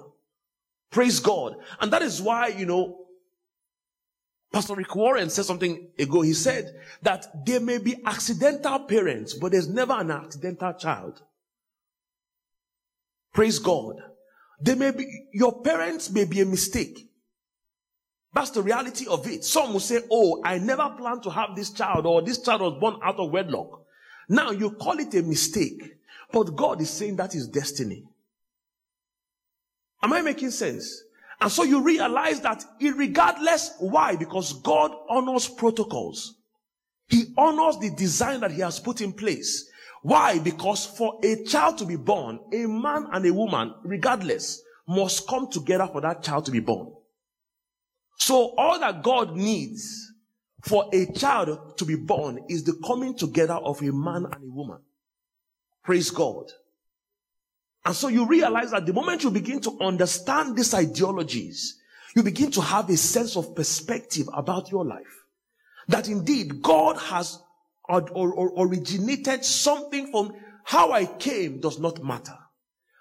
[0.92, 1.56] Praise God.
[1.80, 3.06] And that is why, you know,
[4.54, 6.22] Pastor Rick Warren said something ago.
[6.22, 11.22] He said that there may be accidental parents, but there's never an accidental child.
[13.34, 13.96] Praise God.
[14.62, 17.05] There may be, your parents may be a mistake.
[18.36, 19.46] That's the reality of it.
[19.46, 22.78] Some will say, Oh, I never planned to have this child, or this child was
[22.82, 23.82] born out of wedlock.
[24.28, 25.96] Now you call it a mistake,
[26.34, 28.04] but God is saying that is destiny.
[30.04, 31.04] Am I making sense?
[31.40, 36.36] And so you realize that regardless why, because God honors protocols.
[37.08, 39.70] He honors the design that he has put in place.
[40.02, 40.40] Why?
[40.40, 45.50] Because for a child to be born, a man and a woman, regardless, must come
[45.50, 46.92] together for that child to be born.
[48.18, 50.12] So all that God needs
[50.62, 54.52] for a child to be born is the coming together of a man and a
[54.52, 54.80] woman.
[55.84, 56.52] Praise God.
[57.86, 61.78] And so you realize that the moment you begin to understand these ideologies,
[62.16, 65.26] you begin to have a sense of perspective about your life.
[65.88, 67.40] That indeed God has
[67.88, 72.38] or, or, or originated something from how I came does not matter.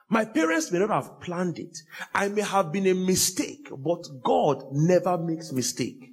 [0.09, 1.79] My parents may not have planned it.
[2.15, 6.13] I may have been a mistake, but God never makes mistake.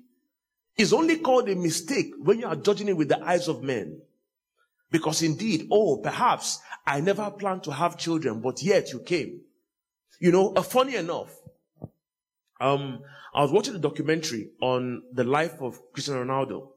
[0.77, 4.01] It's only called a mistake when you are judging it with the eyes of men.
[4.89, 9.41] Because indeed, oh, perhaps I never planned to have children, but yet you came.
[10.19, 11.33] You know, uh, funny enough,
[12.59, 13.01] um,
[13.33, 16.69] I was watching a documentary on the life of Cristiano Ronaldo.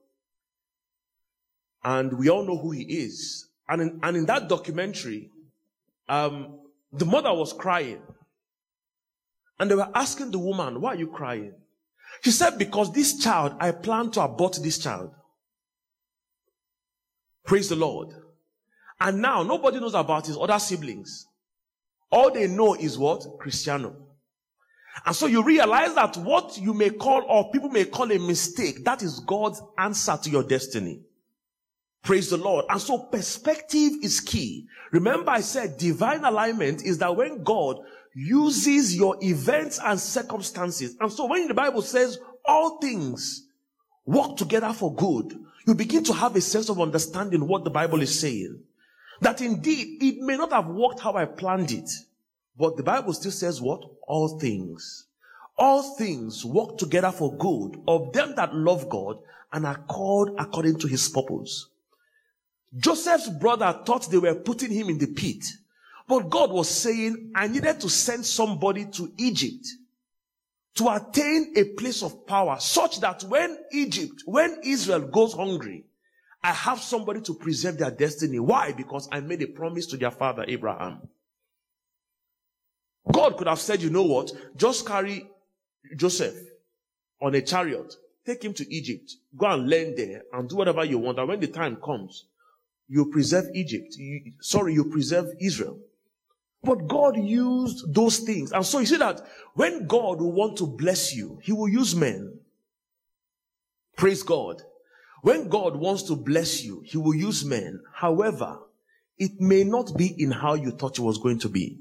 [1.82, 3.48] And we all know who he is.
[3.68, 5.30] And in, and in that documentary,
[6.08, 6.60] um,
[6.94, 8.00] the mother was crying.
[9.58, 11.54] And they were asking the woman, why are you crying?
[12.22, 15.10] She said, because this child, I plan to abort this child.
[17.44, 18.08] Praise the Lord.
[19.00, 21.26] And now nobody knows about his other siblings.
[22.10, 23.24] All they know is what?
[23.38, 23.96] Cristiano.
[25.04, 28.84] And so you realize that what you may call or people may call a mistake,
[28.84, 31.00] that is God's answer to your destiny.
[32.04, 32.66] Praise the Lord.
[32.68, 34.66] And so perspective is key.
[34.92, 37.78] Remember I said divine alignment is that when God
[38.14, 40.96] uses your events and circumstances.
[41.00, 43.48] And so when the Bible says all things
[44.04, 45.34] work together for good,
[45.66, 48.60] you begin to have a sense of understanding what the Bible is saying.
[49.22, 51.90] That indeed it may not have worked how I planned it,
[52.58, 53.82] but the Bible still says what?
[54.06, 55.06] All things.
[55.56, 59.18] All things work together for good of them that love God
[59.52, 61.68] and are called according to his purpose.
[62.76, 65.44] Joseph's brother thought they were putting him in the pit.
[66.06, 69.66] But God was saying, I needed to send somebody to Egypt
[70.74, 75.84] to attain a place of power such that when Egypt, when Israel goes hungry,
[76.42, 78.38] I have somebody to preserve their destiny.
[78.38, 78.72] Why?
[78.72, 81.08] Because I made a promise to their father Abraham.
[83.10, 84.32] God could have said, you know what?
[84.56, 85.26] Just carry
[85.96, 86.34] Joseph
[87.22, 87.94] on a chariot,
[88.26, 91.18] take him to Egypt, go and learn there and do whatever you want.
[91.18, 92.26] And when the time comes,
[92.88, 93.96] you preserve Egypt.
[93.96, 95.78] You, sorry, you preserve Israel.
[96.62, 98.52] But God used those things.
[98.52, 99.20] And so you see that
[99.54, 102.38] when God will want to bless you, He will use men.
[103.96, 104.62] Praise God.
[105.22, 107.80] When God wants to bless you, He will use men.
[107.92, 108.58] However,
[109.18, 111.78] it may not be in how you thought it was going to be.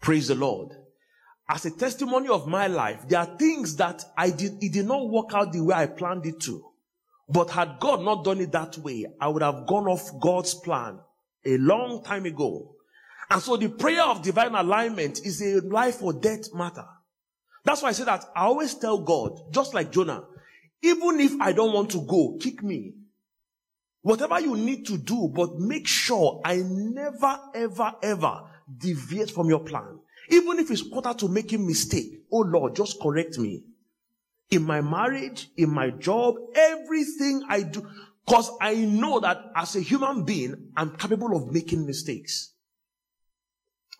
[0.00, 0.72] Praise the Lord.
[1.48, 5.08] As a testimony of my life, there are things that I did, it did not
[5.08, 6.67] work out the way I planned it to.
[7.28, 10.98] But had God not done it that way, I would have gone off God's plan
[11.44, 12.74] a long time ago.
[13.30, 16.86] And so the prayer of divine alignment is a life or death matter.
[17.64, 20.24] That's why I say that I always tell God, just like Jonah,
[20.82, 22.94] even if I don't want to go, kick me.
[24.00, 28.40] Whatever you need to do, but make sure I never, ever, ever
[28.74, 29.98] deviate from your plan.
[30.30, 32.22] Even if it's quarter to making mistake.
[32.32, 33.64] Oh Lord, just correct me.
[34.50, 37.86] In my marriage, in my job, everything I do.
[38.28, 42.52] Cause I know that as a human being, I'm capable of making mistakes.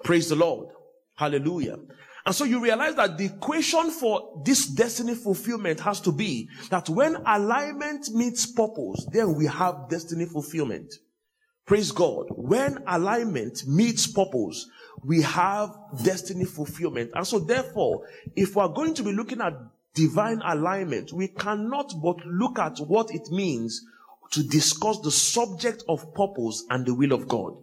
[0.04, 0.68] Praise the Lord.
[1.16, 1.76] Hallelujah.
[2.24, 6.88] And so you realize that the equation for this destiny fulfillment has to be that
[6.88, 10.92] when alignment meets purpose, then we have destiny fulfillment.
[11.64, 12.26] Praise God.
[12.30, 14.68] When alignment meets purpose,
[15.04, 17.10] we have destiny fulfillment.
[17.14, 18.06] And so therefore,
[18.36, 19.54] if we're going to be looking at
[19.98, 23.84] divine alignment, we cannot but look at what it means
[24.30, 27.54] to discuss the subject of purpose and the will of God.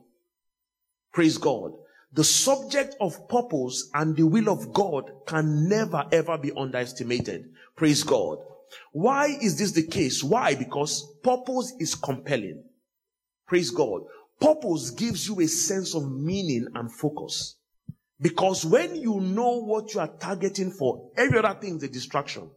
[1.13, 1.71] Praise God
[2.15, 7.49] the subject of purpose and the will of God can never ever be underestimated.
[7.75, 8.37] Praise God.
[8.93, 10.23] Why is this the case?
[10.23, 10.55] Why?
[10.55, 12.63] Because purpose is compelling.
[13.45, 14.03] Praise God.
[14.39, 17.57] Purpose gives you a sense of meaning and focus.
[18.19, 22.49] Because when you know what you are targeting for, every other thing is a distraction.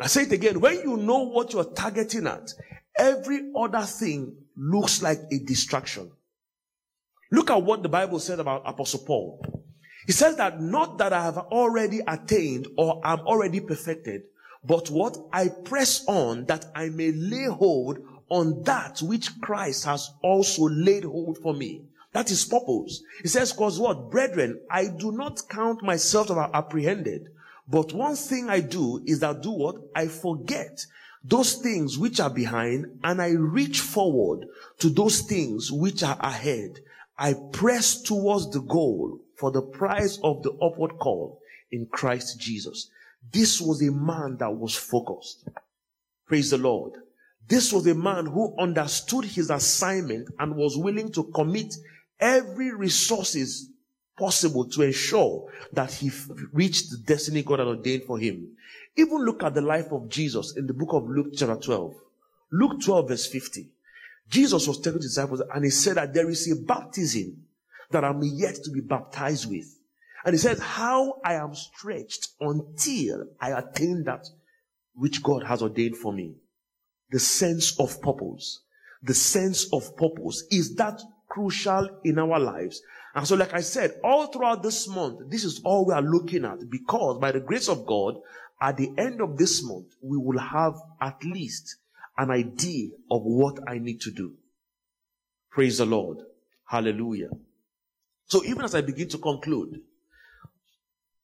[0.00, 0.60] I say it again.
[0.60, 2.54] When you know what you are targeting at,
[2.98, 6.10] every other thing looks like a distraction.
[7.30, 9.44] Look at what the Bible said about Apostle Paul.
[10.06, 14.22] He says that not that I have already attained or am already perfected,
[14.64, 17.98] but what I press on that I may lay hold
[18.30, 21.82] on that which Christ has also laid hold for me.
[22.12, 23.02] That is purpose.
[23.22, 24.10] He says, cause what?
[24.10, 27.28] Brethren, I do not count myself to have apprehended,
[27.68, 29.76] but one thing I do is that do what?
[29.94, 30.84] I forget
[31.22, 34.46] those things which are behind and I reach forward
[34.78, 36.80] to those things which are ahead.
[37.16, 42.90] I press towards the goal for the prize of the upward call in Christ Jesus.
[43.30, 45.46] This was a man that was focused.
[46.26, 46.94] Praise the Lord.
[47.46, 51.74] This was a man who understood his assignment and was willing to commit
[52.20, 53.70] every resources
[54.18, 56.10] possible to ensure that he
[56.52, 58.56] reached the destiny God had ordained for him.
[58.96, 61.94] Even look at the life of Jesus in the book of Luke chapter 12.
[62.52, 63.68] Luke 12 verse 50.
[64.28, 67.44] Jesus was telling disciples and he said that there is a baptism
[67.90, 69.76] that I'm yet to be baptized with.
[70.24, 74.26] And he says, how I am stretched until I attain that
[74.94, 76.34] which God has ordained for me.
[77.10, 78.60] The sense of purpose.
[79.02, 81.00] The sense of purpose is that
[81.30, 82.82] crucial in our lives.
[83.14, 86.44] And so, like I said, all throughout this month, this is all we are looking
[86.44, 88.16] at because by the grace of God,
[88.60, 91.76] at the end of this month, we will have at least
[92.18, 94.34] an idea of what I need to do.
[95.50, 96.18] Praise the Lord.
[96.66, 97.30] Hallelujah.
[98.26, 99.80] So even as I begin to conclude,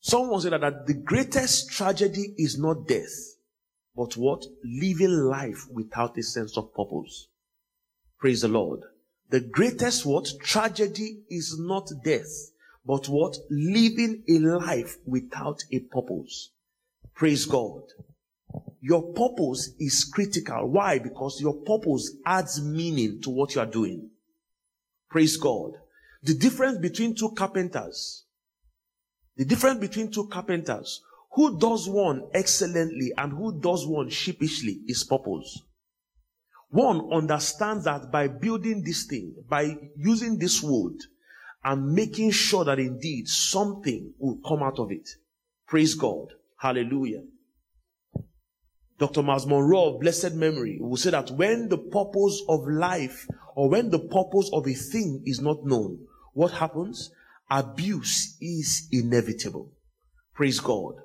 [0.01, 3.37] someone said that, the greatest tragedy is not death,
[3.95, 4.45] but what?
[4.65, 7.29] Living life without a sense of purpose.
[8.19, 8.81] Praise the Lord.
[9.29, 10.29] The greatest what?
[10.41, 12.51] Tragedy is not death,
[12.85, 13.37] but what?
[13.51, 16.51] Living a life without a purpose.
[17.14, 17.83] Praise God.
[18.81, 20.68] Your purpose is critical.
[20.70, 20.99] Why?
[21.01, 24.11] Because your purpose adds meaning to what you are doing.
[25.11, 25.72] Praise God.
[26.22, 28.24] The difference between two carpenters,
[29.37, 31.03] the difference between two carpenters,
[31.33, 35.62] who does one excellently and who does one sheepishly is purpose.
[36.77, 40.99] One understands that by building this thing, by using this wood,
[41.64, 45.09] and making sure that indeed something will come out of it.
[45.66, 46.35] Praise God.
[46.59, 47.22] Hallelujah.
[48.99, 49.22] Dr.
[49.22, 53.89] Myles Munroe of blessed memory will say that when the purpose of life or when
[53.89, 56.01] the purpose of a thing is not known,
[56.35, 57.11] what happens?
[57.51, 59.72] Abuse is inevitable.
[60.35, 60.97] Praise God.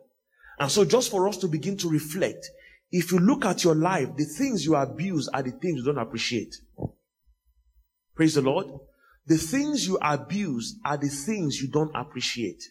[0.59, 2.45] And so just for us to begin to reflect,
[2.92, 5.98] if you look at your life, the things you abuse are the things you don't
[5.98, 6.56] appreciate.
[8.16, 8.68] Praise the Lord.
[9.26, 12.64] The things you abuse are the things you don't appreciate.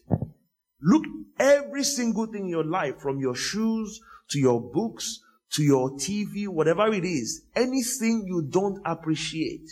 [0.83, 1.05] Look,
[1.39, 4.01] every single thing in your life, from your shoes
[4.31, 5.21] to your books,
[5.53, 9.69] to your TV, whatever it is, anything you don't appreciate,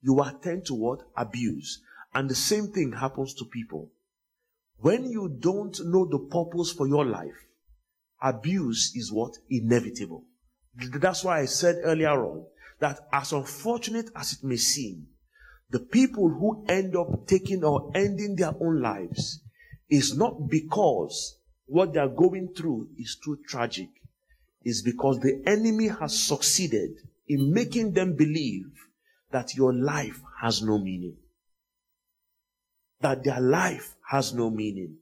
[0.00, 1.00] you attend to what?
[1.16, 1.82] Abuse.
[2.14, 3.90] And the same thing happens to people.
[4.78, 7.46] When you don't know the purpose for your life,
[8.22, 9.36] abuse is what?
[9.50, 10.24] Inevitable.
[10.74, 12.46] That's why I said earlier on
[12.80, 15.06] that as unfortunate as it may seem,
[15.70, 19.40] the people who end up taking or ending their own lives
[19.88, 23.88] is not because what they are going through is too tragic.
[24.64, 26.92] Is because the enemy has succeeded
[27.26, 28.70] in making them believe
[29.32, 31.16] that your life has no meaning.
[33.00, 34.98] That their life has no meaning.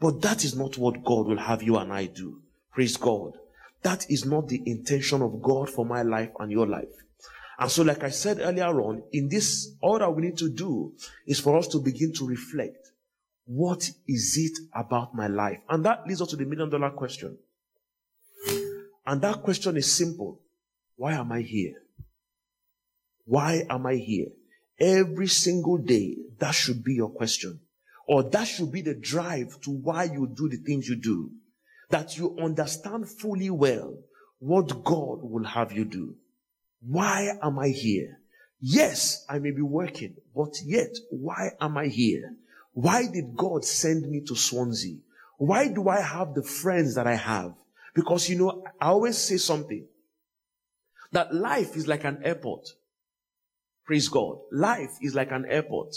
[0.00, 2.40] But that is not what God will have you and I do.
[2.74, 3.32] Praise God.
[3.82, 6.88] That is not the intention of God for my life and your life.
[7.58, 10.92] And so, like I said earlier on, in this, all that we need to do
[11.26, 12.88] is for us to begin to reflect.
[13.46, 15.58] What is it about my life?
[15.68, 17.38] And that leads us to the million dollar question.
[19.06, 20.40] And that question is simple.
[20.96, 21.74] Why am I here?
[23.26, 24.28] Why am I here?
[24.80, 27.60] Every single day, that should be your question.
[28.08, 31.30] Or that should be the drive to why you do the things you do.
[31.90, 33.94] That you understand fully well
[34.38, 36.14] what God will have you do.
[36.86, 38.18] Why am I here?
[38.60, 42.34] Yes, I may be working, but yet, why am I here?
[42.72, 44.96] Why did God send me to Swansea?
[45.36, 47.54] Why do I have the friends that I have?
[47.94, 49.86] Because you know, I always say something
[51.12, 52.68] that life is like an airport.
[53.84, 54.38] Praise God.
[54.50, 55.94] Life is like an airport.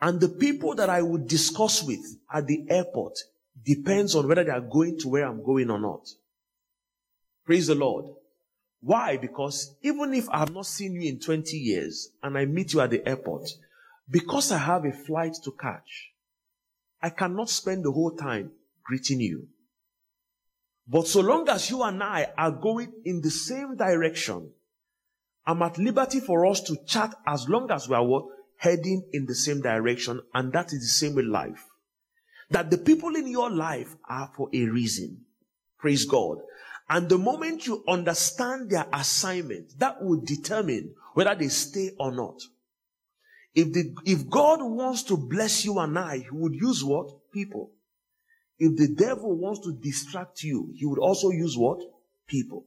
[0.00, 3.18] And the people that I would discuss with at the airport
[3.64, 6.08] depends on whether they are going to where I'm going or not.
[7.44, 8.06] Praise the Lord.
[8.80, 9.16] Why?
[9.16, 12.80] Because even if I have not seen you in 20 years and I meet you
[12.80, 13.48] at the airport,
[14.08, 16.12] because I have a flight to catch,
[17.02, 18.52] I cannot spend the whole time
[18.84, 19.48] greeting you.
[20.86, 24.50] But so long as you and I are going in the same direction,
[25.46, 28.26] I'm at liberty for us to chat as long as we are what?
[28.56, 30.20] Heading in the same direction.
[30.34, 31.64] And that is the same with life.
[32.50, 35.24] That the people in your life are for a reason.
[35.78, 36.38] Praise God.
[36.88, 42.40] And the moment you understand their assignment, that will determine whether they stay or not.
[43.54, 47.10] If the, if God wants to bless you and I, he would use what?
[47.32, 47.70] People.
[48.58, 51.80] If the devil wants to distract you, he would also use what?
[52.26, 52.64] People.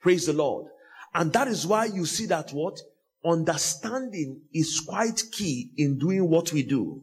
[0.00, 0.66] Praise the Lord.
[1.14, 2.80] And that is why you see that what?
[3.24, 7.02] Understanding is quite key in doing what we do.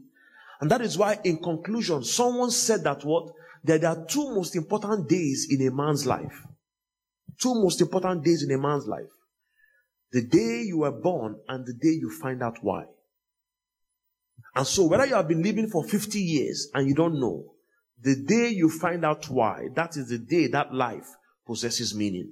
[0.60, 3.32] And that is why in conclusion, someone said that what?
[3.68, 6.44] that there are two most important days in a man's life.
[7.40, 9.10] Two most important days in a man's life.
[10.12, 12.86] The day you were born and the day you find out why.
[14.56, 17.54] And so whether you have been living for 50 years and you don't know,
[18.02, 21.08] the day you find out why, that is the day that life
[21.46, 22.32] possesses meaning.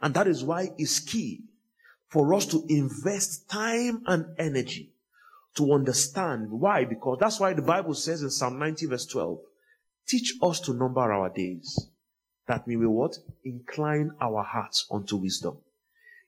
[0.00, 1.42] And that is why it's key
[2.08, 4.93] for us to invest time and energy
[5.54, 6.84] to understand why.
[6.84, 9.38] Because that's why the Bible says in Psalm 90 verse 12,
[10.06, 11.88] Teach us to number our days,
[12.46, 13.16] that we will what?
[13.44, 15.56] Incline our hearts unto wisdom.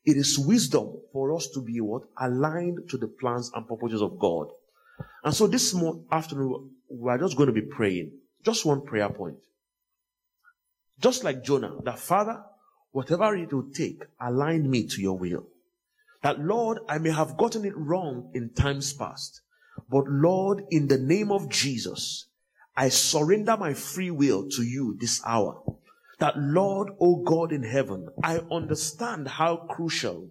[0.05, 2.03] It is wisdom for us to be what?
[2.19, 4.49] Aligned to the plans and purposes of God.
[5.25, 5.77] And so this
[6.11, 8.13] afternoon, we are just going to be praying.
[8.45, 9.39] Just one prayer point.
[11.01, 12.43] Just like Jonah, that Father,
[12.93, 15.47] whatever it will take, align me to your will.
[16.23, 19.41] That Lord, I may have gotten it wrong in times past.
[19.91, 22.27] But Lord, in the name of Jesus,
[22.77, 25.63] I surrender my free will to you this hour.
[26.19, 30.31] That Lord, O God in heaven, I understand how crucial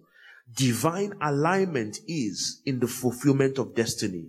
[0.54, 4.26] Divine alignment is in the fulfillment of destiny.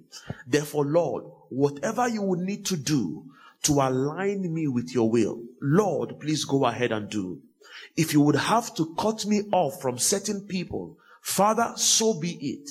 [0.47, 3.25] Therefore, Lord, whatever you would need to do
[3.63, 7.41] to align me with your will, Lord, please go ahead and do.
[7.95, 10.97] If you would have to cut me off from certain people,
[11.27, 12.69] Father, so be it.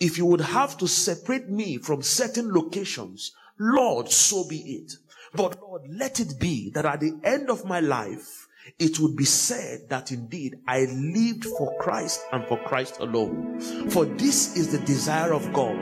[0.00, 4.92] If you would have to separate me from certain locations, Lord, so be it.
[5.32, 8.48] But Lord, let it be that at the end of my life,
[8.80, 13.60] it would be said that indeed I lived for Christ and for Christ alone.
[13.90, 15.78] For this is the desire of God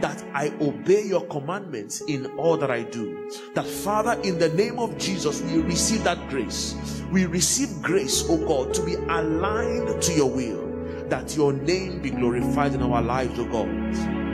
[0.00, 3.28] that I obey your commandments in all that I do.
[3.54, 6.76] That Father, in the name of Jesus, we receive that grace.
[7.10, 10.65] We receive grace, O God, to be aligned to your will.
[11.08, 13.68] That your name be glorified in our lives, O God.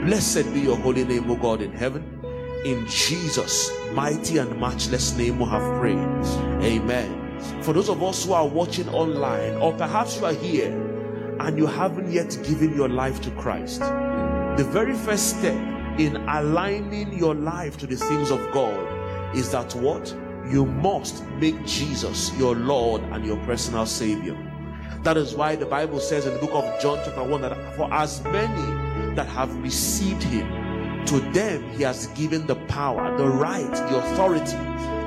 [0.05, 2.03] Blessed be your holy name, O God, in heaven.
[2.65, 5.97] In Jesus' mighty and matchless name we have prayed.
[6.63, 7.39] Amen.
[7.61, 10.71] For those of us who are watching online, or perhaps you are here
[11.39, 15.55] and you haven't yet given your life to Christ, the very first step
[15.99, 20.15] in aligning your life to the things of God is that what?
[20.49, 24.37] You must make Jesus your Lord and your personal Savior.
[25.03, 27.93] That is why the Bible says in the book of John, chapter 1, that for
[27.93, 33.71] as many that have received Him, to them He has given the power, the right,
[33.71, 34.57] the authority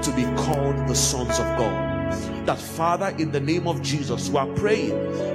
[0.03, 1.97] to be called the sons of God
[2.47, 4.93] that Father, in the name of Jesus, you are praying.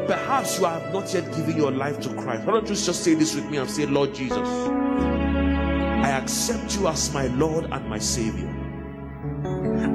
[0.08, 2.46] Perhaps you have not yet given your life to Christ.
[2.46, 6.88] Why don't you just say this with me and say, Lord Jesus, I accept you
[6.88, 8.48] as my Lord and my Savior.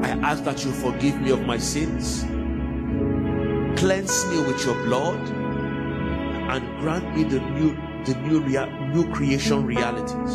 [0.03, 2.25] I ask that you forgive me of my sins,
[3.77, 5.21] cleanse me with your blood,
[6.51, 10.35] and grant me the new the new rea- new creation realities.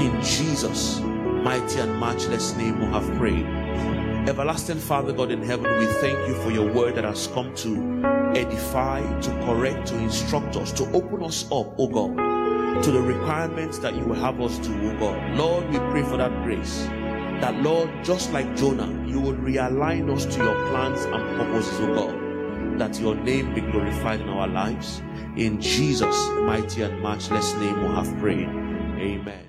[0.00, 3.46] In Jesus' mighty and matchless name we have prayed.
[4.28, 8.02] Everlasting Father God in heaven, we thank you for your word that has come to
[8.34, 13.78] edify, to correct, to instruct us, to open us up, oh God, to the requirements
[13.78, 15.36] that you will have us to, oh God.
[15.38, 16.86] Lord, we pray for that grace.
[17.40, 21.94] That Lord, just like Jonah, you will realign us to your plans and purposes, oh
[21.94, 22.19] God.
[22.80, 25.02] That your name be glorified in our lives.
[25.36, 28.48] In Jesus' mighty and matchless name we have prayed.
[28.48, 29.44] Amen.